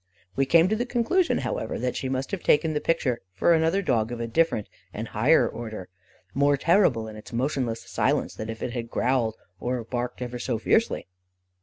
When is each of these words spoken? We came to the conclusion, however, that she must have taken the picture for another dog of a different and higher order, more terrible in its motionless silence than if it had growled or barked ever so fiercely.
We 0.35 0.47
came 0.47 0.67
to 0.67 0.75
the 0.75 0.87
conclusion, 0.87 1.37
however, 1.45 1.77
that 1.77 1.95
she 1.95 2.09
must 2.09 2.31
have 2.31 2.41
taken 2.41 2.73
the 2.73 2.81
picture 2.81 3.21
for 3.35 3.53
another 3.53 3.83
dog 3.83 4.11
of 4.11 4.19
a 4.19 4.25
different 4.25 4.67
and 4.91 5.09
higher 5.09 5.47
order, 5.47 5.89
more 6.33 6.57
terrible 6.57 7.07
in 7.07 7.15
its 7.15 7.31
motionless 7.31 7.81
silence 7.83 8.33
than 8.33 8.49
if 8.49 8.63
it 8.63 8.73
had 8.73 8.89
growled 8.89 9.35
or 9.59 9.83
barked 9.83 10.23
ever 10.23 10.39
so 10.39 10.57
fiercely. 10.57 11.05